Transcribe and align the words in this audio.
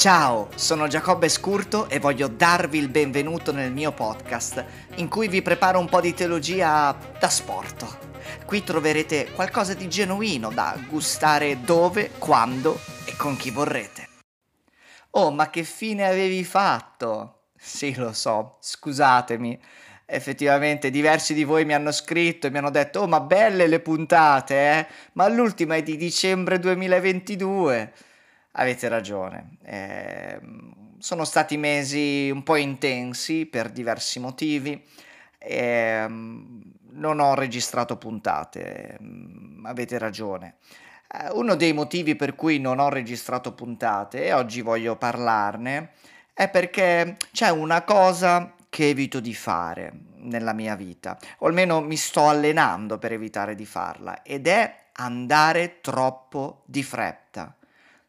Ciao, 0.00 0.48
sono 0.54 0.88
Giacobbe 0.88 1.28
Scurto 1.28 1.86
e 1.90 1.98
voglio 1.98 2.26
darvi 2.26 2.78
il 2.78 2.88
benvenuto 2.88 3.52
nel 3.52 3.70
mio 3.70 3.92
podcast, 3.92 4.64
in 4.94 5.08
cui 5.10 5.28
vi 5.28 5.42
preparo 5.42 5.78
un 5.78 5.90
po' 5.90 6.00
di 6.00 6.14
teologia 6.14 6.96
da 7.18 7.28
sport. 7.28 7.98
Qui 8.46 8.64
troverete 8.64 9.30
qualcosa 9.32 9.74
di 9.74 9.90
genuino 9.90 10.48
da 10.52 10.74
gustare 10.88 11.60
dove, 11.60 12.12
quando 12.16 12.80
e 13.04 13.14
con 13.18 13.36
chi 13.36 13.50
vorrete. 13.50 14.08
Oh, 15.10 15.30
ma 15.32 15.50
che 15.50 15.64
fine 15.64 16.08
avevi 16.08 16.44
fatto? 16.44 17.48
Sì, 17.54 17.94
lo 17.94 18.14
so, 18.14 18.56
scusatemi. 18.60 19.60
Effettivamente 20.06 20.88
diversi 20.88 21.34
di 21.34 21.44
voi 21.44 21.66
mi 21.66 21.74
hanno 21.74 21.92
scritto 21.92 22.46
e 22.46 22.50
mi 22.50 22.56
hanno 22.56 22.70
detto, 22.70 23.00
oh, 23.00 23.06
ma 23.06 23.20
belle 23.20 23.66
le 23.66 23.80
puntate, 23.80 24.54
eh? 24.54 24.86
Ma 25.12 25.28
l'ultima 25.28 25.76
è 25.76 25.82
di 25.82 25.98
dicembre 25.98 26.58
2022. 26.58 27.92
Avete 28.60 28.88
ragione. 28.88 29.56
Eh, 29.62 30.38
sono 30.98 31.24
stati 31.24 31.56
mesi 31.56 32.28
un 32.30 32.42
po' 32.42 32.56
intensi 32.56 33.46
per 33.46 33.70
diversi 33.70 34.20
motivi. 34.20 34.86
Eh, 35.38 36.04
non 36.06 37.20
ho 37.20 37.34
registrato 37.34 37.96
puntate, 37.96 38.98
avete 39.62 39.96
ragione. 39.96 40.56
Eh, 41.10 41.30
uno 41.30 41.54
dei 41.54 41.72
motivi 41.72 42.16
per 42.16 42.34
cui 42.34 42.58
non 42.60 42.80
ho 42.80 42.90
registrato 42.90 43.54
puntate, 43.54 44.26
e 44.26 44.34
oggi 44.34 44.60
voglio 44.60 44.94
parlarne, 44.96 45.92
è 46.34 46.50
perché 46.50 47.16
c'è 47.32 47.48
una 47.48 47.80
cosa 47.80 48.56
che 48.68 48.90
evito 48.90 49.20
di 49.20 49.32
fare 49.32 49.90
nella 50.16 50.52
mia 50.52 50.74
vita, 50.74 51.18
o 51.38 51.46
almeno 51.46 51.80
mi 51.80 51.96
sto 51.96 52.28
allenando 52.28 52.98
per 52.98 53.12
evitare 53.12 53.54
di 53.54 53.64
farla, 53.64 54.22
ed 54.22 54.46
è 54.46 54.74
andare 54.96 55.80
troppo 55.80 56.62
di 56.66 56.82
fretta. 56.82 57.54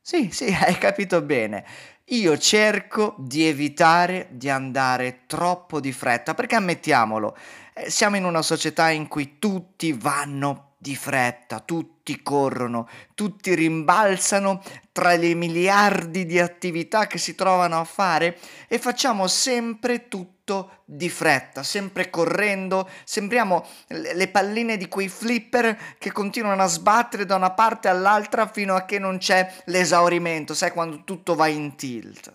Sì, 0.01 0.29
sì, 0.31 0.45
hai 0.59 0.77
capito 0.77 1.21
bene. 1.21 1.63
Io 2.11 2.37
cerco 2.37 3.15
di 3.17 3.45
evitare 3.45 4.27
di 4.31 4.49
andare 4.49 5.21
troppo 5.27 5.79
di 5.79 5.91
fretta, 5.93 6.33
perché 6.33 6.55
ammettiamolo, 6.55 7.35
eh, 7.73 7.89
siamo 7.89 8.17
in 8.17 8.25
una 8.25 8.41
società 8.41 8.89
in 8.89 9.07
cui 9.07 9.37
tutti 9.39 9.93
vanno 9.93 10.73
di 10.77 10.95
fretta, 10.95 11.59
tutti 11.59 12.21
corrono, 12.23 12.89
tutti 13.13 13.53
rimbalzano 13.53 14.61
tra 14.91 15.15
le 15.15 15.35
miliardi 15.35 16.25
di 16.25 16.39
attività 16.39 17.05
che 17.07 17.19
si 17.19 17.35
trovano 17.35 17.79
a 17.79 17.83
fare 17.83 18.37
e 18.67 18.79
facciamo 18.79 19.27
sempre 19.27 20.07
tutto 20.07 20.40
di 20.85 21.09
fretta, 21.09 21.63
sempre 21.63 22.09
correndo, 22.09 22.89
sembriamo 23.03 23.65
le 23.87 24.27
palline 24.27 24.77
di 24.77 24.87
quei 24.87 25.07
flipper 25.07 25.95
che 25.97 26.11
continuano 26.11 26.63
a 26.63 26.67
sbattere 26.67 27.25
da 27.25 27.35
una 27.35 27.51
parte 27.51 27.87
all'altra 27.87 28.47
fino 28.47 28.75
a 28.75 28.85
che 28.85 28.99
non 28.99 29.17
c'è 29.17 29.51
l'esaurimento, 29.65 30.53
sai 30.53 30.71
quando 30.71 31.03
tutto 31.03 31.35
va 31.35 31.47
in 31.47 31.75
tilt. 31.75 32.33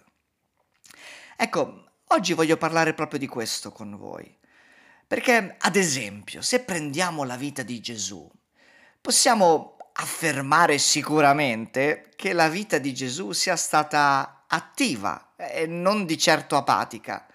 Ecco, 1.37 1.85
oggi 2.09 2.33
voglio 2.33 2.57
parlare 2.57 2.95
proprio 2.95 3.19
di 3.19 3.27
questo 3.27 3.71
con 3.71 3.97
voi. 3.97 4.35
Perché, 5.07 5.57
ad 5.59 5.77
esempio, 5.77 6.43
se 6.43 6.61
prendiamo 6.61 7.23
la 7.25 7.37
vita 7.37 7.63
di 7.63 7.81
Gesù, 7.81 8.29
possiamo 9.01 9.77
affermare 9.99 10.79
sicuramente 10.79 12.11
che 12.17 12.33
la 12.33 12.49
vita 12.49 12.79
di 12.79 12.93
Gesù 12.93 13.33
sia 13.33 13.57
stata 13.57 14.45
attiva 14.47 15.35
e 15.37 15.67
non 15.67 16.07
di 16.07 16.19
certo 16.19 16.57
apatica. 16.57 17.27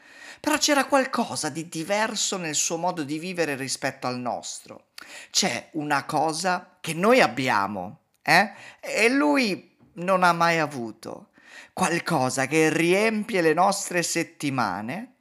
Però 0.42 0.58
c'era 0.58 0.86
qualcosa 0.86 1.50
di 1.50 1.70
diverso 1.70 2.36
nel 2.36 2.56
suo 2.56 2.76
modo 2.76 3.04
di 3.04 3.20
vivere 3.20 3.56
rispetto 3.56 4.08
al 4.08 4.20
nostro. 4.20 4.88
C'è 5.30 5.70
una 5.74 6.04
cosa 6.04 6.78
che 6.82 6.94
noi 6.94 7.22
abbiamo, 7.22 8.00
eh? 8.24 8.52
E 8.80 9.08
lui 9.08 9.78
non 9.94 10.24
ha 10.24 10.34
mai 10.34 10.58
avuto. 10.58 11.30
Qualcosa 11.72 12.48
che 12.48 12.70
riempie 12.70 13.42
le 13.42 13.54
nostre 13.54 14.04
settimane 14.04 15.14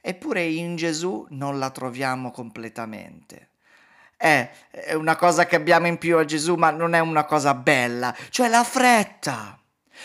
eppure 0.00 0.42
in 0.44 0.76
Gesù 0.76 1.26
non 1.30 1.58
la 1.58 1.70
troviamo 1.70 2.30
completamente. 2.30 3.48
È, 4.16 4.50
è 4.70 4.94
una 4.94 5.16
cosa 5.16 5.46
che 5.46 5.56
abbiamo 5.56 5.86
in 5.86 5.98
più 5.98 6.18
a 6.18 6.24
Gesù, 6.24 6.54
ma 6.54 6.70
non 6.70 6.94
è 6.94 6.98
una 6.98 7.24
cosa 7.24 7.54
bella, 7.54 8.14
cioè 8.28 8.48
la 8.48 8.64
fretta, 8.64 9.58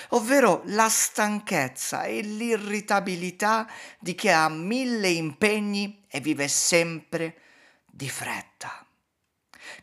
ovvero 0.09 0.61
la 0.65 0.89
stanchezza 0.89 2.03
e 2.03 2.21
l'irritabilità 2.21 3.67
di 3.99 4.15
chi 4.15 4.29
ha 4.29 4.47
mille 4.49 5.09
impegni 5.09 6.05
e 6.07 6.19
vive 6.19 6.47
sempre 6.47 7.35
di 7.85 8.09
fretta. 8.09 8.85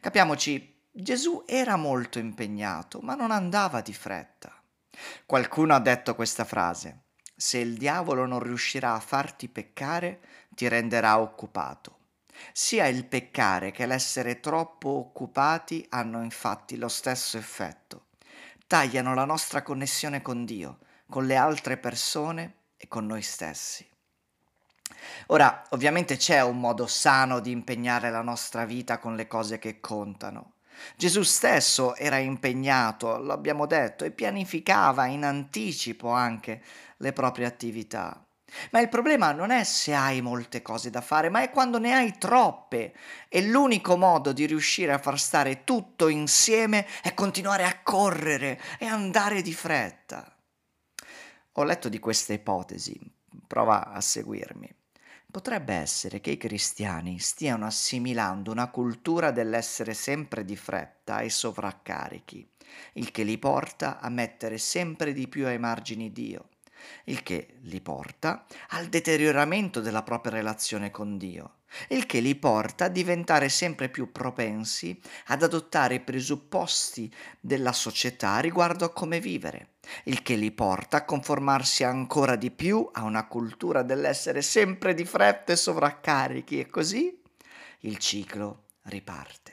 Capiamoci, 0.01 0.81
Gesù 0.91 1.45
era 1.47 1.77
molto 1.77 2.19
impegnato, 2.19 3.01
ma 3.01 3.15
non 3.15 3.31
andava 3.31 3.81
di 3.81 3.95
fretta. 3.95 4.53
Qualcuno 5.25 5.75
ha 5.75 5.81
detto 5.81 6.15
questa 6.15 6.45
frase 6.45 7.03
se 7.43 7.59
il 7.59 7.77
diavolo 7.77 8.25
non 8.25 8.39
riuscirà 8.39 8.95
a 8.95 9.01
farti 9.01 9.49
peccare, 9.49 10.21
ti 10.51 10.69
renderà 10.69 11.19
occupato. 11.19 11.99
Sia 12.53 12.87
il 12.87 13.05
peccare 13.05 13.73
che 13.73 13.85
l'essere 13.85 14.39
troppo 14.39 14.91
occupati 14.91 15.85
hanno 15.89 16.23
infatti 16.23 16.77
lo 16.77 16.87
stesso 16.87 17.37
effetto. 17.39 18.11
Tagliano 18.73 19.13
la 19.13 19.27
nostra 19.27 19.61
connessione 19.61 20.23
con 20.23 20.47
Dio, 20.47 20.79
con 21.11 21.27
le 21.27 21.37
altre 21.37 21.77
persone 21.77 22.55
e 22.79 22.89
con 22.89 23.05
noi 23.05 23.21
stessi. 23.21 23.87
Ora, 25.27 25.65
ovviamente 25.73 26.17
c'è 26.17 26.41
un 26.41 26.59
modo 26.59 26.87
sano 26.87 27.41
di 27.41 27.51
impegnare 27.51 28.11
la 28.11 28.23
nostra 28.23 28.65
vita 28.65 28.97
con 28.97 29.15
le 29.15 29.27
cose 29.27 29.59
che 29.59 29.79
contano. 29.79 30.55
Gesù 30.97 31.21
stesso 31.21 31.95
era 31.97 32.17
impegnato, 32.17 33.19
lo 33.19 33.35
abbiamo 33.35 33.67
detto, 33.67 34.07
e 34.07 34.11
pianificava 34.11 35.05
in 35.05 35.25
anticipo 35.25 36.09
anche 36.09 36.63
le 36.97 37.13
proprie 37.13 37.45
attività. 37.45 38.25
Ma 38.71 38.81
il 38.81 38.89
problema 38.89 39.33
non 39.33 39.51
è 39.51 39.65
se 39.65 39.95
hai 39.95 40.21
molte 40.21 40.63
cose 40.63 40.91
da 40.91 41.01
fare, 41.01 41.29
ma 41.29 41.43
è 41.43 41.51
quando 41.51 41.79
ne 41.79 41.93
hai 41.93 42.19
troppe. 42.19 42.95
E 43.29 43.43
l'unico 43.43 43.97
modo 43.97 44.33
di 44.33 44.47
riuscire 44.47 44.93
a 44.93 44.99
far 44.99 45.19
stare 45.19 45.65
tutto 45.65 46.09
insieme 46.09 46.87
è 47.03 47.15
continuare 47.15 47.65
a 47.65 47.81
correre 47.83 48.61
e 48.79 48.87
andare 48.87 49.43
di 49.43 49.53
fretta. 49.53 50.37
Ho 51.53 51.65
letto 51.65 51.89
di 51.89 51.99
questa 51.99 52.33
ipotesi, 52.33 52.99
prova 53.47 53.93
a 53.93 54.01
seguirmi. 54.01 54.75
Potrebbe 55.31 55.73
essere 55.75 56.21
che 56.21 56.31
i 56.31 56.37
cristiani 56.37 57.19
stiano 57.19 57.65
assimilando 57.65 58.51
una 58.51 58.69
cultura 58.69 59.31
dell'essere 59.31 59.95
sempre 59.95 60.45
di 60.45 60.57
fretta 60.57 61.21
e 61.21 61.31
sovraccarichi, 61.31 62.47
il 62.95 63.11
che 63.11 63.23
li 63.23 63.39
porta 63.39 63.99
a 63.99 64.11
mettere 64.11 64.59
sempre 64.59 65.15
di 65.15 65.29
più 65.29 65.47
ai 65.47 65.59
margini 65.59 66.13
Dio, 66.13 66.49
il 67.05 67.23
che 67.23 67.57
li 67.63 67.81
porta 67.81 68.47
al 68.71 68.87
deterioramento 68.87 69.81
della 69.81 70.03
propria 70.03 70.33
relazione 70.33 70.91
con 70.91 71.19
Dio, 71.19 71.57
il 71.89 72.07
che 72.07 72.21
li 72.21 72.35
porta 72.35 72.87
a 72.87 72.89
diventare 72.89 73.49
sempre 73.49 73.89
più 73.89 74.13
propensi 74.13 74.99
ad 75.27 75.43
adottare 75.43 75.97
i 75.97 76.01
presupposti 76.01 77.13
della 77.41 77.73
società 77.73 78.39
riguardo 78.39 78.85
a 78.85 78.93
come 78.93 79.21
vivere 79.21 79.73
il 80.05 80.23
che 80.23 80.37
li 80.37 80.53
porta 80.53 80.99
a 80.99 81.05
conformarsi 81.05 81.85
ancora 81.85 82.37
di 82.37 82.51
più 82.51 82.89
a 82.93 83.03
una 83.03 83.27
cultura 83.27 83.83
dell'essere 83.83 84.43
sempre 84.43 84.95
di 84.95 85.05
fretta 85.05 85.53
e 85.53 85.57
sovraccarichi 85.57 86.61
e 86.61 86.69
così 86.69 87.21
il 87.81 87.99
ciclo 87.99 88.67
riparte. 88.83 89.52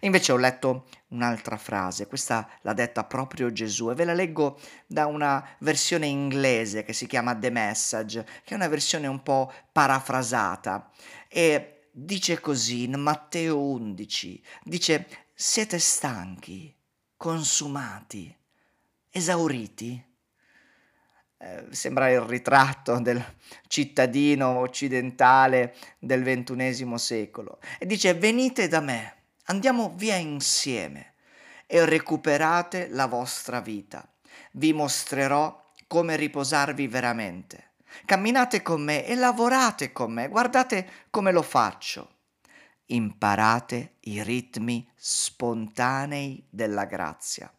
Invece 0.00 0.32
ho 0.32 0.36
letto 0.36 0.86
un'altra 1.08 1.56
frase, 1.56 2.06
questa 2.06 2.48
l'ha 2.62 2.72
detta 2.72 3.04
proprio 3.04 3.52
Gesù 3.52 3.90
e 3.90 3.94
ve 3.94 4.04
la 4.04 4.14
leggo 4.14 4.58
da 4.86 5.06
una 5.06 5.46
versione 5.58 6.06
inglese 6.06 6.82
che 6.82 6.92
si 6.92 7.06
chiama 7.06 7.36
The 7.36 7.50
Message, 7.50 8.24
che 8.44 8.52
è 8.52 8.56
una 8.56 8.68
versione 8.68 9.06
un 9.06 9.22
po' 9.22 9.52
parafrasata 9.70 10.90
e 11.28 11.88
dice 11.90 12.40
così 12.40 12.84
in 12.84 12.94
Matteo 12.94 13.58
11, 13.58 14.42
dice 14.64 15.06
siete 15.34 15.78
stanchi, 15.78 16.74
consumati, 17.16 18.34
esauriti. 19.10 20.10
Eh, 21.38 21.66
sembra 21.70 22.08
il 22.08 22.20
ritratto 22.20 23.00
del 23.00 23.22
cittadino 23.66 24.58
occidentale 24.58 25.74
del 25.98 26.22
ventunesimo 26.22 26.96
secolo. 26.96 27.58
E 27.78 27.86
dice, 27.86 28.14
venite 28.14 28.68
da 28.68 28.80
me, 28.80 29.21
andiamo 29.44 29.92
via 29.96 30.16
insieme 30.16 31.14
e 31.66 31.84
recuperate 31.84 32.88
la 32.88 33.06
vostra 33.06 33.60
vita. 33.60 34.06
Vi 34.52 34.72
mostrerò 34.72 35.70
come 35.86 36.16
riposarvi 36.16 36.86
veramente. 36.88 37.72
Camminate 38.04 38.62
con 38.62 38.82
me 38.82 39.04
e 39.06 39.14
lavorate 39.14 39.92
con 39.92 40.12
me, 40.12 40.28
guardate 40.28 41.06
come 41.10 41.32
lo 41.32 41.42
faccio. 41.42 42.16
Imparate 42.86 43.96
i 44.00 44.22
ritmi 44.22 44.90
spontanei 44.96 46.46
della 46.50 46.84
grazia 46.84 47.52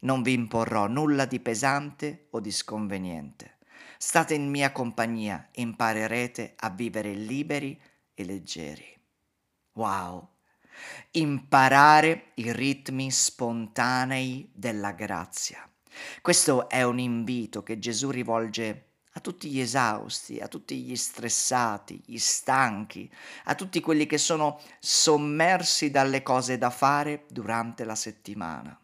non 0.00 0.22
vi 0.22 0.32
imporrò 0.32 0.86
nulla 0.86 1.24
di 1.24 1.40
pesante 1.40 2.28
o 2.30 2.40
di 2.40 2.50
sconveniente. 2.50 3.58
State 3.98 4.34
in 4.34 4.48
mia 4.48 4.72
compagnia 4.72 5.48
imparerete 5.52 6.54
a 6.56 6.70
vivere 6.70 7.12
liberi 7.12 7.78
e 8.14 8.24
leggeri. 8.24 8.98
Wow! 9.72 10.28
Imparare 11.12 12.32
i 12.34 12.52
ritmi 12.52 13.10
spontanei 13.10 14.50
della 14.54 14.92
grazia. 14.92 15.68
Questo 16.22 16.68
è 16.68 16.82
un 16.82 16.98
invito 16.98 17.62
che 17.62 17.78
Gesù 17.78 18.10
rivolge 18.10 18.84
a 19.14 19.20
tutti 19.20 19.50
gli 19.50 19.60
esausti, 19.60 20.38
a 20.38 20.46
tutti 20.46 20.76
gli 20.82 20.94
stressati, 20.94 22.00
gli 22.06 22.18
stanchi, 22.18 23.10
a 23.44 23.54
tutti 23.54 23.80
quelli 23.80 24.06
che 24.06 24.18
sono 24.18 24.60
sommersi 24.78 25.90
dalle 25.90 26.22
cose 26.22 26.58
da 26.58 26.70
fare 26.70 27.26
durante 27.28 27.84
la 27.84 27.96
settimana. 27.96 28.78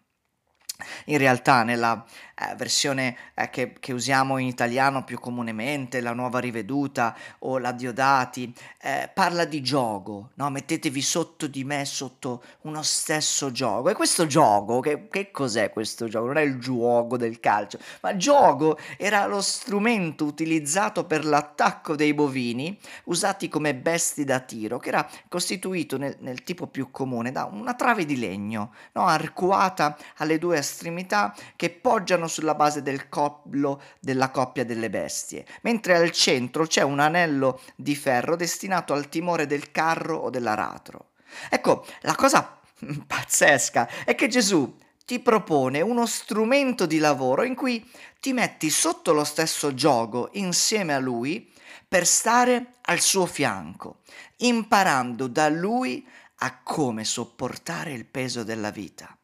In 1.07 1.19
realtà 1.19 1.63
nella 1.63 2.05
eh, 2.39 2.55
versione 2.55 3.17
eh, 3.35 3.49
che, 3.49 3.73
che, 3.81 3.95
usiamo 3.95 4.37
in 4.37 4.47
italiano 4.47 5.05
più 5.05 5.19
comunemente, 5.19 6.03
la 6.03 6.13
nuova 6.13 6.39
riveduta 6.39 7.17
o 7.41 7.57
la 7.57 7.73
Diodati, 7.73 8.53
eh, 8.83 9.11
parla 9.13 9.47
di 9.47 9.63
gioco, 9.63 10.31
no? 10.35 10.51
mettetevi 10.51 11.01
sotto 11.01 11.47
di 11.47 11.65
me, 11.65 11.87
sotto 11.87 12.43
uno 12.63 12.83
stesso 12.83 13.51
gioco. 13.53 13.89
E 13.89 13.95
questo 13.95 14.27
gioco, 14.27 14.81
che, 14.81 15.09
che 15.09 15.31
cos'è 15.31 15.71
questo 15.71 16.09
gioco? 16.09 16.27
Non 16.27 16.37
è 16.37 16.43
il 16.43 16.59
gioco 16.59 17.17
del 17.17 17.41
calcio, 17.41 17.79
ma 18.03 18.15
gioco 18.17 18.79
era 18.99 19.25
lo 19.25 19.41
strumento 19.41 20.27
utilizzato 20.27 21.05
per 21.05 21.25
l'attacco 21.25 21.97
dei 21.97 22.13
bovini 22.13 22.79
usati 23.05 23.49
come 23.49 23.75
bestie 23.75 24.25
da 24.25 24.41
tiro, 24.41 24.79
che 24.79 24.89
era 24.89 25.09
costituito 25.29 25.97
nel, 25.97 26.17
nel 26.21 26.43
tipo 26.43 26.67
più 26.67 26.91
comune 26.91 27.33
da 27.33 27.49
una 27.51 27.73
trave 27.73 28.05
di 28.05 28.19
legno, 28.19 28.75
no? 28.93 29.07
arcuata 29.07 29.97
alle 30.17 30.37
due 30.37 30.59
estremità 30.67 31.35
che 31.55 31.71
poggiano 31.71 32.27
sulla 32.27 32.55
base 32.55 32.83
del 32.83 33.09
collo 33.09 33.81
della 34.01 34.31
coppia 34.31 34.65
delle 34.65 34.91
bestie, 34.91 35.47
mentre 35.63 35.97
al 35.97 36.11
centro 36.11 36.67
c'è 36.67 36.83
un 36.83 36.99
anello 36.99 37.61
di 37.77 37.95
ferro 37.95 38.37
destinato 38.37 38.93
al 38.93 39.09
timore 39.09 39.47
del 39.47 39.71
carro 39.71 40.19
o 40.19 40.31
dell'aratro. 40.31 41.11
Ecco, 41.49 41.87
la 42.01 42.15
cosa 42.15 42.59
pazzesca 43.07 44.05
è 44.05 44.15
che 44.15 44.29
Gesù 44.29 44.77
ti 45.05 45.21
propone 45.21 45.81
uno 45.81 46.05
strumento 46.05 46.85
di 46.85 46.99
lavoro 46.99 47.45
in 47.45 47.55
cui 47.55 47.89
ti 48.21 48.33
metti 48.33 48.71
sotto 48.71 49.13
lo 49.13 49.23
stesso 49.23 49.73
gioco 49.73 50.31
insieme 50.33 50.95
a 50.95 50.99
lui 50.99 51.53
per 51.89 52.07
stare 52.07 52.73
al 52.83 53.01
suo 53.01 53.27
fianco, 53.27 54.01
imparando 54.39 55.29
da 55.29 55.49
lui 55.49 56.05
a 56.41 56.61
come 56.63 57.05
sopportare 57.05 57.93
il 57.93 58.05
peso 58.05 58.43
della 58.43 58.71
vita. 58.71 59.17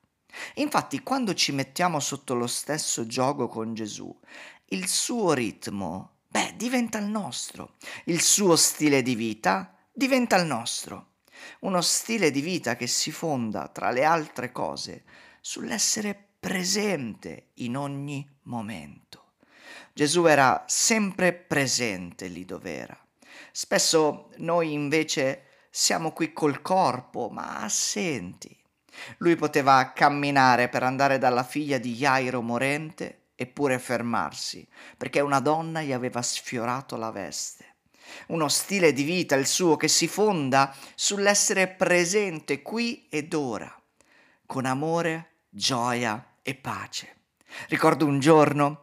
Infatti, 0.55 1.02
quando 1.02 1.34
ci 1.34 1.52
mettiamo 1.52 2.00
sotto 2.00 2.34
lo 2.34 2.46
stesso 2.46 3.06
gioco 3.06 3.49
con 3.49 3.75
Gesù, 3.75 4.14
il 4.67 4.88
suo 4.88 5.32
ritmo, 5.32 6.19
beh, 6.29 6.55
diventa 6.56 6.99
il 6.99 7.06
nostro, 7.06 7.75
il 8.06 8.20
suo 8.20 8.56
stile 8.56 9.02
di 9.02 9.14
vita 9.14 9.76
diventa 9.93 10.37
il 10.37 10.46
nostro. 10.46 11.11
Uno 11.61 11.81
stile 11.81 12.31
di 12.31 12.40
vita 12.40 12.76
che 12.76 12.87
si 12.87 13.11
fonda, 13.11 13.69
tra 13.69 13.90
le 13.90 14.05
altre 14.05 14.52
cose, 14.52 15.05
sull'essere 15.40 16.29
presente 16.38 17.50
in 17.55 17.76
ogni 17.76 18.28
momento. 18.43 19.32
Gesù 19.93 20.25
era 20.26 20.64
sempre 20.67 21.32
presente 21.32 22.26
lì 22.26 22.44
dove 22.44 22.75
era. 22.75 22.99
Spesso 23.50 24.31
noi 24.37 24.73
invece 24.73 25.49
siamo 25.70 26.12
qui 26.12 26.32
col 26.32 26.62
corpo, 26.62 27.28
ma 27.28 27.61
assenti. 27.61 28.56
Lui 29.19 29.37
poteva 29.37 29.93
camminare 29.93 30.69
per 30.69 30.83
andare 30.83 31.19
dalla 31.19 31.44
figlia 31.44 31.79
di 31.79 31.94
Jairo 31.94 32.43
morente 32.43 33.19
eppure 33.35 33.79
fermarsi, 33.79 34.67
perché 34.97 35.21
una 35.21 35.41
donna 35.41 35.83
gli 35.83 35.93
aveva 35.93 36.23
sfiorato 36.23 36.97
la 36.97 37.11
veste. 37.11 37.77
Uno 38.29 38.49
stile 38.49 38.93
di 38.93 39.03
vita, 39.03 39.35
il 39.35 39.47
suo, 39.47 39.77
che 39.77 39.89
si 39.89 40.06
fonda 40.06 40.75
sull'essere 40.94 41.69
presente 41.69 42.62
qui 42.62 43.06
ed 43.09 43.33
ora, 43.35 43.75
con 44.47 44.67
amore, 44.67 45.45
gioia 45.49 46.37
e 46.43 46.55
pace. 46.55 47.17
Ricordo 47.69 48.06
un 48.06 48.21
giorno 48.21 48.81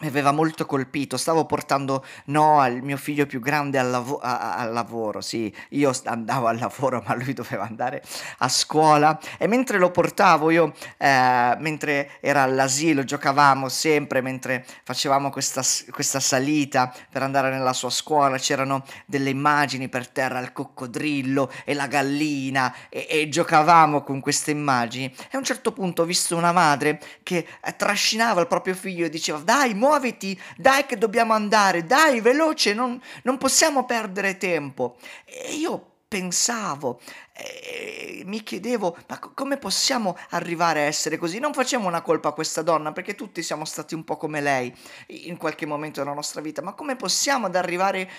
mi 0.00 0.08
aveva 0.08 0.32
molto 0.32 0.66
colpito. 0.66 1.16
Stavo 1.16 1.44
portando 1.44 2.04
Noah, 2.26 2.68
il 2.68 2.82
mio 2.82 2.96
figlio 2.96 3.26
più 3.26 3.40
grande, 3.40 3.78
al, 3.78 3.90
lav- 3.90 4.18
a- 4.20 4.56
al, 4.56 4.72
lavoro. 4.72 5.20
Sì, 5.20 5.54
io 5.70 5.92
andavo 6.04 6.46
al 6.46 6.58
lavoro, 6.58 7.02
ma 7.06 7.14
lui 7.14 7.32
doveva 7.32 7.64
andare 7.64 8.02
a 8.38 8.48
scuola. 8.48 9.18
E 9.38 9.46
mentre 9.46 9.78
lo 9.78 9.90
portavo, 9.90 10.50
io, 10.50 10.72
eh, 10.96 11.56
mentre 11.58 12.12
era 12.20 12.42
all'asilo, 12.42 13.04
giocavamo 13.04 13.68
sempre, 13.68 14.20
mentre 14.20 14.64
facevamo 14.84 15.30
questa, 15.30 15.62
questa, 15.90 16.20
salita 16.20 16.92
per 17.10 17.22
andare 17.22 17.50
nella 17.50 17.72
sua 17.72 17.90
scuola, 17.90 18.36
c'erano 18.38 18.84
delle 19.06 19.30
immagini 19.30 19.88
per 19.88 20.08
terra, 20.08 20.38
il 20.40 20.52
coccodrillo 20.52 21.50
e 21.64 21.74
la 21.74 21.86
gallina, 21.86 22.74
e, 22.88 23.06
e 23.08 23.28
giocavamo 23.28 24.02
con 24.02 24.20
queste 24.20 24.50
immagini. 24.50 25.06
E 25.06 25.30
a 25.32 25.38
un 25.38 25.44
certo 25.44 25.72
punto 25.72 26.02
ho 26.02 26.04
visto 26.04 26.36
una 26.36 26.52
madre 26.52 27.00
che 27.22 27.46
eh, 27.62 27.76
trascinava 27.76 28.40
il 28.40 28.46
proprio 28.46 28.74
figlio 28.74 29.04
e 29.04 29.10
diceva, 29.10 29.38
dai, 29.38 29.74
muovi 29.74 29.89
muoviti, 29.90 30.40
dai 30.56 30.86
che 30.86 30.96
dobbiamo 30.96 31.32
andare, 31.32 31.84
dai, 31.84 32.20
veloce, 32.20 32.74
non, 32.74 33.00
non 33.22 33.38
possiamo 33.38 33.84
perdere 33.84 34.36
tempo. 34.36 34.96
E 35.24 35.54
io 35.54 35.84
pensavo, 36.06 37.00
eh, 37.40 38.22
mi 38.26 38.42
chiedevo, 38.42 38.96
ma 39.08 39.18
co- 39.18 39.32
come 39.34 39.56
possiamo 39.56 40.16
arrivare 40.30 40.80
a 40.80 40.84
essere 40.84 41.16
così? 41.16 41.38
Non 41.38 41.52
facciamo 41.52 41.88
una 41.88 42.02
colpa 42.02 42.28
a 42.28 42.32
questa 42.32 42.62
donna, 42.62 42.92
perché 42.92 43.14
tutti 43.14 43.42
siamo 43.42 43.64
stati 43.64 43.94
un 43.94 44.04
po' 44.04 44.16
come 44.16 44.40
lei 44.40 44.72
in 45.06 45.36
qualche 45.36 45.66
momento 45.66 46.00
della 46.00 46.14
nostra 46.14 46.40
vita, 46.40 46.62
ma 46.62 46.72
come 46.72 46.96
possiamo 46.96 47.46
ad 47.46 47.56
arrivare 47.56 48.10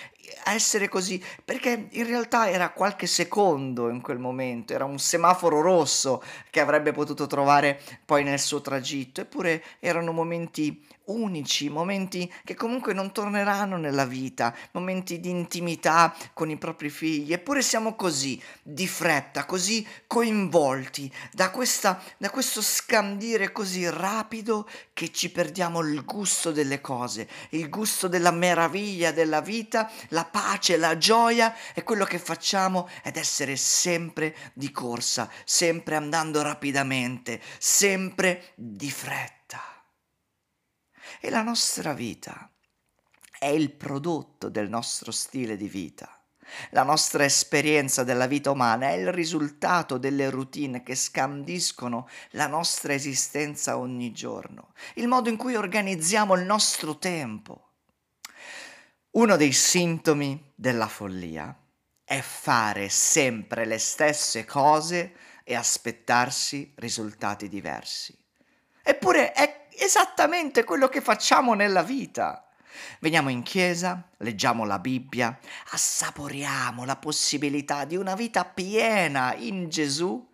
a 0.44 0.52
essere 0.52 0.88
così? 0.88 1.22
Perché 1.44 1.88
in 1.90 2.06
realtà 2.06 2.50
era 2.50 2.70
qualche 2.70 3.06
secondo 3.06 3.88
in 3.88 4.00
quel 4.00 4.18
momento, 4.18 4.72
era 4.72 4.84
un 4.84 4.98
semaforo 4.98 5.60
rosso 5.60 6.22
che 6.50 6.60
avrebbe 6.60 6.92
potuto 6.92 7.26
trovare 7.26 7.80
poi 8.04 8.24
nel 8.24 8.40
suo 8.40 8.60
tragitto, 8.60 9.20
eppure 9.20 9.62
erano 9.80 10.12
momenti 10.12 10.84
unici, 11.04 11.68
momenti 11.68 12.32
che 12.44 12.54
comunque 12.54 12.92
non 12.92 13.12
torneranno 13.12 13.76
nella 13.76 14.04
vita, 14.04 14.54
momenti 14.72 15.18
di 15.20 15.30
intimità 15.30 16.14
con 16.32 16.50
i 16.50 16.56
propri 16.56 16.90
figli, 16.90 17.32
eppure 17.32 17.62
siamo 17.62 17.94
così 17.94 18.40
di 18.62 18.86
fretta, 18.86 19.11
così 19.46 19.86
coinvolti 20.06 21.12
da, 21.32 21.50
questa, 21.50 22.02
da 22.16 22.30
questo 22.30 22.62
scandire 22.62 23.52
così 23.52 23.88
rapido 23.88 24.68
che 24.92 25.12
ci 25.12 25.30
perdiamo 25.30 25.80
il 25.80 26.04
gusto 26.04 26.52
delle 26.52 26.80
cose, 26.80 27.28
il 27.50 27.68
gusto 27.68 28.08
della 28.08 28.30
meraviglia 28.30 29.12
della 29.12 29.40
vita, 29.40 29.90
la 30.08 30.24
pace, 30.24 30.76
la 30.76 30.96
gioia 30.96 31.54
e 31.74 31.82
quello 31.82 32.04
che 32.04 32.18
facciamo 32.18 32.88
è 33.02 33.10
essere 33.14 33.56
sempre 33.56 34.34
di 34.54 34.70
corsa, 34.70 35.30
sempre 35.44 35.96
andando 35.96 36.42
rapidamente, 36.42 37.40
sempre 37.58 38.52
di 38.54 38.90
fretta. 38.90 39.60
E 41.20 41.30
la 41.30 41.42
nostra 41.42 41.92
vita 41.92 42.50
è 43.38 43.46
il 43.46 43.72
prodotto 43.72 44.48
del 44.48 44.68
nostro 44.68 45.10
stile 45.10 45.56
di 45.56 45.68
vita. 45.68 46.21
La 46.70 46.82
nostra 46.82 47.24
esperienza 47.24 48.04
della 48.04 48.26
vita 48.26 48.50
umana 48.50 48.88
è 48.88 48.92
il 48.92 49.12
risultato 49.12 49.98
delle 49.98 50.30
routine 50.30 50.82
che 50.82 50.94
scandiscono 50.94 52.08
la 52.30 52.46
nostra 52.46 52.92
esistenza 52.92 53.78
ogni 53.78 54.12
giorno, 54.12 54.72
il 54.94 55.08
modo 55.08 55.28
in 55.28 55.36
cui 55.36 55.54
organizziamo 55.54 56.34
il 56.34 56.44
nostro 56.44 56.98
tempo. 56.98 57.68
Uno 59.12 59.36
dei 59.36 59.52
sintomi 59.52 60.52
della 60.54 60.88
follia 60.88 61.54
è 62.04 62.20
fare 62.20 62.88
sempre 62.88 63.64
le 63.64 63.78
stesse 63.78 64.44
cose 64.44 65.14
e 65.44 65.54
aspettarsi 65.54 66.72
risultati 66.76 67.48
diversi. 67.48 68.16
Eppure 68.82 69.32
è 69.32 69.66
esattamente 69.76 70.64
quello 70.64 70.88
che 70.88 71.00
facciamo 71.00 71.54
nella 71.54 71.82
vita. 71.82 72.46
Veniamo 73.00 73.28
in 73.28 73.42
chiesa, 73.42 74.10
leggiamo 74.18 74.64
la 74.64 74.78
Bibbia, 74.78 75.38
assaporiamo 75.70 76.84
la 76.84 76.96
possibilità 76.96 77.84
di 77.84 77.96
una 77.96 78.14
vita 78.14 78.44
piena 78.44 79.34
in 79.34 79.68
Gesù, 79.68 80.28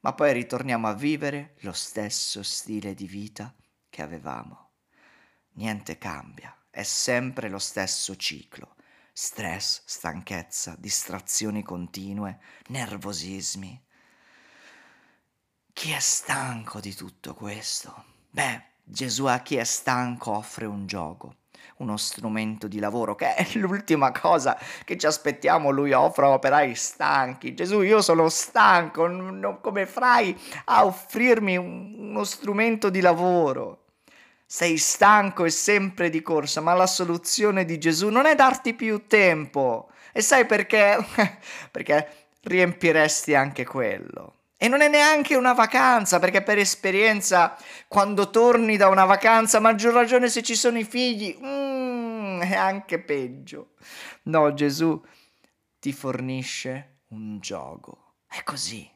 ma 0.00 0.12
poi 0.14 0.32
ritorniamo 0.32 0.88
a 0.88 0.94
vivere 0.94 1.54
lo 1.60 1.72
stesso 1.72 2.42
stile 2.42 2.94
di 2.94 3.06
vita 3.06 3.54
che 3.88 4.02
avevamo. 4.02 4.70
Niente 5.54 5.98
cambia, 5.98 6.56
è 6.70 6.82
sempre 6.82 7.48
lo 7.48 7.58
stesso 7.58 8.16
ciclo. 8.16 8.76
Stress, 9.12 9.82
stanchezza, 9.84 10.76
distrazioni 10.78 11.62
continue, 11.62 12.38
nervosismi. 12.68 13.84
Chi 15.72 15.90
è 15.90 15.98
stanco 15.98 16.80
di 16.80 16.94
tutto 16.94 17.34
questo? 17.34 18.04
Beh, 18.30 18.68
Gesù 18.82 19.26
a 19.26 19.40
chi 19.40 19.56
è 19.56 19.64
stanco 19.64 20.32
offre 20.32 20.66
un 20.66 20.86
gioco, 20.86 21.36
uno 21.76 21.96
strumento 21.96 22.68
di 22.68 22.78
lavoro, 22.78 23.14
che 23.14 23.34
è 23.34 23.46
l'ultima 23.58 24.12
cosa 24.12 24.58
che 24.84 24.96
ci 24.96 25.06
aspettiamo, 25.06 25.70
lui 25.70 25.92
offre 25.92 26.26
a 26.26 26.30
operai 26.30 26.74
stanchi. 26.74 27.54
Gesù, 27.54 27.80
io 27.82 28.00
sono 28.00 28.28
stanco, 28.28 29.06
non, 29.06 29.58
come 29.60 29.86
fai 29.86 30.38
a 30.66 30.84
offrirmi 30.84 31.56
uno 31.56 32.24
strumento 32.24 32.90
di 32.90 33.00
lavoro? 33.00 33.84
Sei 34.46 34.78
stanco 34.78 35.44
e 35.44 35.50
sempre 35.50 36.10
di 36.10 36.22
corsa, 36.22 36.60
ma 36.60 36.74
la 36.74 36.86
soluzione 36.86 37.64
di 37.64 37.78
Gesù 37.78 38.08
non 38.08 38.26
è 38.26 38.34
darti 38.34 38.74
più 38.74 39.06
tempo. 39.06 39.90
E 40.12 40.22
sai 40.22 40.44
perché? 40.44 40.98
perché 41.70 42.26
riempiresti 42.42 43.34
anche 43.34 43.64
quello 43.64 44.34
E 44.62 44.68
non 44.68 44.82
è 44.82 44.88
neanche 44.88 45.36
una 45.36 45.54
vacanza, 45.54 46.18
perché 46.18 46.42
per 46.42 46.58
esperienza, 46.58 47.56
quando 47.88 48.28
torni 48.28 48.76
da 48.76 48.88
una 48.88 49.06
vacanza, 49.06 49.58
maggior 49.58 49.94
ragione 49.94 50.28
se 50.28 50.42
ci 50.42 50.54
sono 50.54 50.78
i 50.78 50.84
figli, 50.84 51.34
mm, 51.42 52.42
è 52.42 52.56
anche 52.56 52.98
peggio. 52.98 53.70
No, 54.24 54.52
Gesù 54.52 55.02
ti 55.78 55.94
fornisce 55.94 57.04
un 57.08 57.40
gioco. 57.40 58.16
È 58.28 58.42
così. 58.42 58.86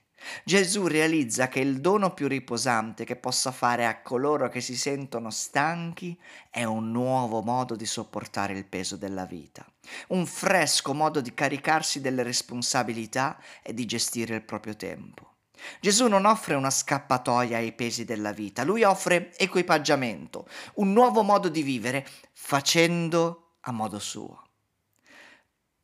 Gesù 0.45 0.87
realizza 0.87 1.49
che 1.49 1.61
il 1.61 1.81
dono 1.81 2.13
più 2.13 2.29
riposante 2.29 3.07
che 3.07 3.17
possa 3.17 3.51
fare 3.51 3.87
a 3.87 4.03
coloro 4.03 4.51
che 4.51 4.61
si 4.61 4.77
sentono 4.77 5.31
stanchi 5.31 6.19
è 6.51 6.65
un 6.65 6.91
nuovo 6.91 7.41
modo 7.41 7.75
di 7.75 7.87
sopportare 7.87 8.53
il 8.53 8.67
peso 8.67 8.97
della 8.97 9.25
vita, 9.25 9.67
un 10.09 10.27
fresco 10.27 10.93
modo 10.93 11.23
di 11.23 11.33
caricarsi 11.33 12.03
delle 12.03 12.23
responsabilità 12.23 13.41
e 13.63 13.73
di 13.73 13.87
gestire 13.87 14.35
il 14.35 14.43
proprio 14.43 14.77
tempo. 14.77 15.34
Gesù 15.81 16.09
non 16.09 16.25
offre 16.25 16.55
una 16.55 16.71
scappatoia 16.71 17.59
ai 17.59 17.73
pesi 17.73 18.05
della 18.05 18.33
vita, 18.33 18.65
lui 18.65 18.83
offre 18.83 19.37
equipaggiamento, 19.37 20.49
un 20.75 20.93
nuovo 20.93 21.23
modo 21.23 21.49
di 21.49 21.63
vivere 21.63 22.07
facendo 22.33 23.57
a 23.61 23.73
modo 23.73 23.99
suo. 23.99 24.43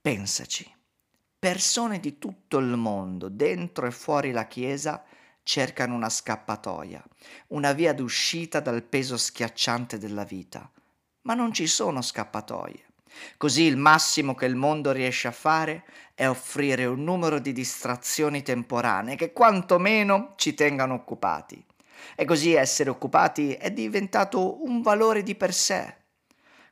Pensaci, 0.01 0.71
persone 1.39 2.01
di 2.01 2.19
tutto 2.19 2.59
il 2.59 2.77
mondo, 2.77 3.29
dentro 3.29 3.87
e 3.87 3.91
fuori 3.91 4.31
la 4.33 4.47
Chiesa, 4.47 5.05
cercano 5.43 5.95
una 5.95 6.09
scappatoia, 6.09 7.03
una 7.49 7.73
via 7.73 7.93
d'uscita 7.93 8.61
dal 8.61 8.83
peso 8.83 9.17
schiacciante 9.17 9.99
della 9.99 10.25
vita, 10.25 10.71
ma 11.23 11.35
non 11.35 11.53
ci 11.53 11.67
sono 11.67 12.03
scappatoie. 12.03 12.90
Così 13.37 13.63
il 13.63 13.77
massimo 13.77 14.35
che 14.35 14.47
il 14.47 14.57
mondo 14.57 14.93
riesce 14.93 15.29
a 15.29 15.33
fare 15.33 15.85
è 16.15 16.29
offrire 16.29 16.85
un 16.87 17.03
numero 17.03 17.39
di 17.39 17.53
distrazioni 17.53 18.43
temporanee 18.43 19.17
che 19.17 19.33
quantomeno 19.33 20.35
ci 20.37 20.55
tengano 20.55 20.95
occupati. 20.95 21.65
E 22.15 22.25
così 22.25 22.55
essere 22.55 22.91
occupati 22.91 23.53
è 23.53 23.71
diventato 23.71 24.65
un 24.65 24.83
valore 24.83 25.23
di 25.23 25.35
per 25.35 25.53
sé. 25.53 25.97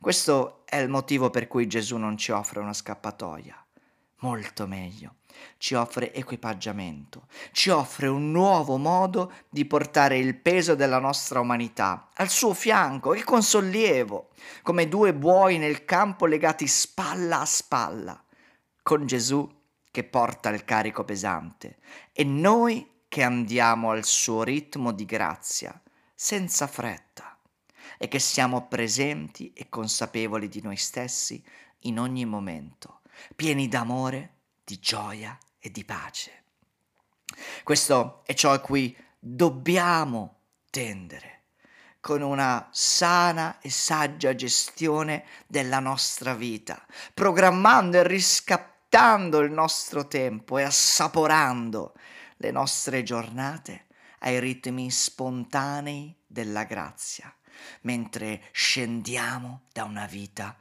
Questo 0.01 0.63
è 0.65 0.77
il 0.77 0.89
motivo 0.89 1.31
per 1.31 1.49
cui 1.49 1.67
Gesù 1.67 1.97
non 1.97 2.17
ci 2.17 2.31
offre 2.31 2.61
una 2.61 2.73
scappatoia. 2.73 3.67
Molto 4.21 4.67
meglio 4.67 5.18
ci 5.59 5.75
offre 5.75 6.13
equipaggiamento, 6.15 7.27
ci 7.53 7.71
offre 7.71 8.07
un 8.07 8.31
nuovo 8.31 8.77
modo 8.77 9.33
di 9.49 9.65
portare 9.65 10.19
il 10.19 10.37
peso 10.37 10.75
della 10.75 10.99
nostra 10.99 11.41
umanità 11.41 12.11
al 12.15 12.29
suo 12.29 12.55
fianco 12.55 13.15
e 13.15 13.25
con 13.25 13.43
sollievo, 13.43 14.31
come 14.63 14.89
due 14.89 15.15
buoi 15.15 15.59
nel 15.59 15.85
campo 15.85 16.27
legati 16.27 16.67
spalla 16.67 17.41
a 17.41 17.45
spalla, 17.45 18.23
con 18.83 19.07
Gesù 19.07 19.57
che 19.91 20.05
porta 20.05 20.49
il 20.51 20.65
carico 20.65 21.05
pesante. 21.05 21.79
E 22.13 22.25
noi 22.25 23.03
che 23.09 23.23
andiamo 23.23 23.91
al 23.91 24.05
suo 24.05 24.43
ritmo 24.43 24.93
di 24.93 25.05
grazia, 25.05 25.81
senza 26.15 26.67
fretta, 26.67 27.37
e 27.97 28.07
che 28.07 28.19
siamo 28.19 28.69
presenti 28.69 29.53
e 29.55 29.69
consapevoli 29.69 30.49
di 30.49 30.63
noi 30.63 30.77
stessi 30.77 31.43
in 31.83 31.99
ogni 31.99 32.25
momento, 32.25 33.01
pieni 33.35 33.67
d'amore 33.67 34.37
di 34.69 34.79
gioia 34.81 35.39
e 35.59 35.71
di 35.71 35.83
pace. 35.83 36.43
Questo 37.63 38.23
è 38.27 38.35
ciò 38.35 38.53
a 38.53 38.59
cui 38.59 38.95
dobbiamo 39.19 40.41
tendere 40.69 41.45
con 42.01 42.21
una 42.21 42.69
sana 42.71 43.61
e 43.61 43.71
saggia 43.71 44.35
gestione 44.35 45.25
della 45.47 45.79
nostra 45.79 46.35
vita, 46.35 46.85
programmando 47.15 47.97
e 47.97 48.07
riscattando 48.07 49.39
il 49.39 49.51
nostro 49.51 50.07
tempo 50.07 50.59
e 50.59 50.65
assaporando 50.65 51.95
le 52.37 52.51
nostre 52.51 53.03
giornate 53.03 53.87
ai 54.19 54.39
ritmi 54.39 54.91
spontanei 54.91 56.15
della 56.27 56.65
grazia, 56.65 57.35
mentre 57.83 58.45
scendiamo 58.53 59.63
da 59.73 59.85
una 59.85 60.05
vita 60.05 60.55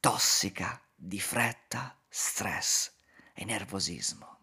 tossica 0.00 0.80
di 0.96 1.20
fretta, 1.20 1.96
stress 2.08 2.98
e 3.40 3.44
nervosismo. 3.46 4.36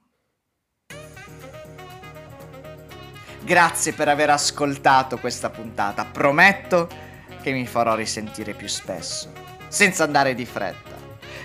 Grazie 3.43 3.93
per 3.93 4.09
aver 4.09 4.31
ascoltato 4.31 5.19
questa 5.19 5.51
puntata, 5.51 6.03
prometto 6.03 6.89
che 7.41 7.51
mi 7.51 7.67
farò 7.67 7.95
risentire 7.95 8.53
più 8.53 8.67
spesso, 8.67 9.31
senza 9.67 10.03
andare 10.03 10.33
di 10.33 10.45
fretta. 10.45 10.95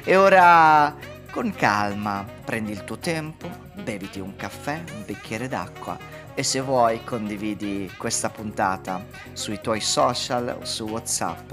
E 0.03 0.17
ora, 0.17 0.97
con 1.31 1.53
calma, 1.55 2.27
prendi 2.45 2.73
il 2.73 2.85
tuo 2.85 2.99
tempo, 2.99 3.49
beviti 3.75 4.19
un 4.19 4.35
caffè, 4.35 4.83
un 4.95 5.05
bicchiere 5.05 5.47
d'acqua 5.47 5.97
e 6.35 6.43
se 6.43 6.61
vuoi 6.61 7.05
condividi 7.05 7.93
questa 7.99 8.31
puntata 8.31 9.05
sui 9.35 9.61
tuoi 9.61 9.81
social 9.81 10.57
o 10.59 10.65
su 10.65 10.89
WhatsApp 10.89 11.53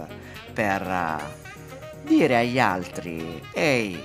per 0.53 0.81
uh, 0.81 2.07
dire 2.07 2.37
agli 2.37 2.59
altri, 2.59 3.43
ehi, 3.53 4.01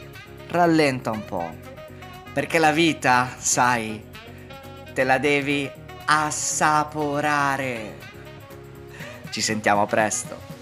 rallenta 0.49 1.13
un 1.13 1.25
po', 1.25 1.74
perché 2.35 2.59
la 2.59 2.73
vita, 2.73 3.37
sai, 3.39 4.05
te 4.93 5.05
la 5.05 5.19
devi 5.19 5.71
assaporare. 6.07 7.95
Ci 9.31 9.41
sentiamo 9.41 9.87
presto. 9.87 10.54